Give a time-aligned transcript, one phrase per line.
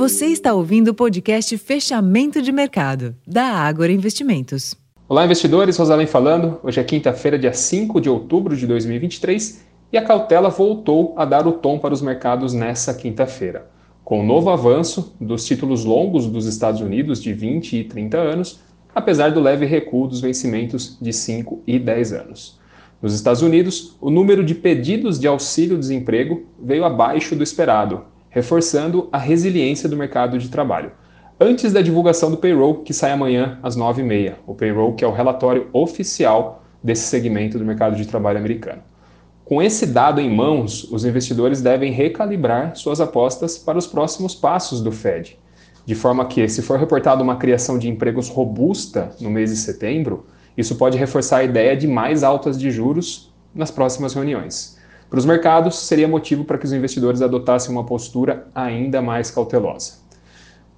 [0.00, 4.74] Você está ouvindo o podcast Fechamento de Mercado, da Ágora Investimentos.
[5.06, 5.76] Olá, investidores.
[5.76, 6.58] Rosalém falando.
[6.62, 11.46] Hoje é quinta-feira, dia 5 de outubro de 2023, e a cautela voltou a dar
[11.46, 13.70] o tom para os mercados nessa quinta-feira.
[14.02, 18.60] Com o novo avanço dos títulos longos dos Estados Unidos de 20 e 30 anos,
[18.94, 22.58] apesar do leve recuo dos vencimentos de 5 e 10 anos.
[23.02, 29.18] Nos Estados Unidos, o número de pedidos de auxílio-desemprego veio abaixo do esperado, reforçando a
[29.18, 30.92] resiliência do mercado de trabalho.
[31.38, 35.12] Antes da divulgação do payroll, que sai amanhã às 9h30, o payroll que é o
[35.12, 38.82] relatório oficial desse segmento do mercado de trabalho americano.
[39.44, 44.80] Com esse dado em mãos, os investidores devem recalibrar suas apostas para os próximos passos
[44.80, 45.36] do Fed,
[45.84, 50.26] de forma que, se for reportada uma criação de empregos robusta no mês de setembro,
[50.56, 54.78] isso pode reforçar a ideia de mais altas de juros nas próximas reuniões.
[55.10, 59.94] Para os mercados, seria motivo para que os investidores adotassem uma postura ainda mais cautelosa.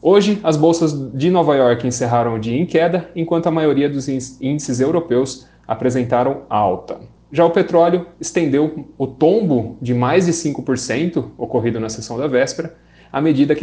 [0.00, 4.08] Hoje, as bolsas de Nova York encerraram o dia em queda, enquanto a maioria dos
[4.08, 6.98] índices europeus apresentaram alta.
[7.30, 12.74] Já o petróleo estendeu o tombo de mais de 5% ocorrido na sessão da véspera,
[13.12, 13.54] à medida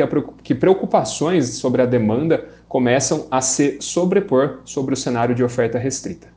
[0.43, 6.27] que, preocupações sobre a demanda começam a se sobrepor sobre o cenário de oferta restrita.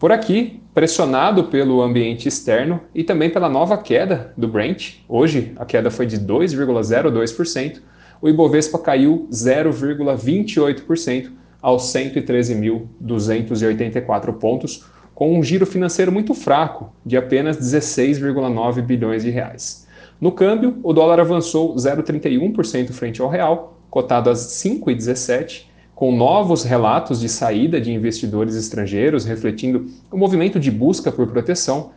[0.00, 5.66] Por aqui, pressionado pelo ambiente externo e também pela nova queda do Brent, hoje a
[5.66, 7.82] queda foi de 2,02%,
[8.22, 17.58] o Ibovespa caiu 0,28% aos 113.284 pontos, com um giro financeiro muito fraco, de apenas
[17.58, 19.86] 16,9 bilhões de reais.
[20.18, 25.68] No câmbio, o dólar avançou 0,31% frente ao real, cotado a 5,17
[26.00, 31.90] com novos relatos de saída de investidores estrangeiros, refletindo o movimento de busca por proteção,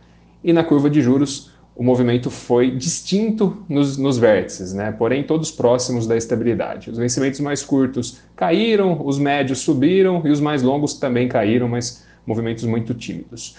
[0.44, 4.92] e na curva de juros o movimento foi distinto nos, nos vértices, né?
[4.92, 6.90] porém todos próximos da estabilidade.
[6.90, 12.04] Os vencimentos mais curtos caíram, os médios subiram e os mais longos também caíram, mas
[12.26, 13.56] movimentos muito tímidos.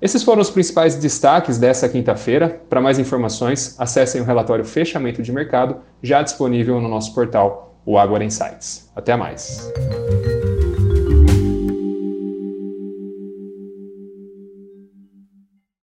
[0.00, 2.62] Esses foram os principais destaques dessa quinta-feira.
[2.70, 7.98] Para mais informações, acessem o relatório Fechamento de Mercado, já disponível no nosso portal o
[7.98, 8.90] Agora Insights.
[8.94, 9.70] Até mais.